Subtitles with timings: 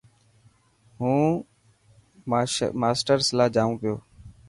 [0.99, 1.27] هون
[2.81, 3.95] ماشرس لاءِ جائون پيو.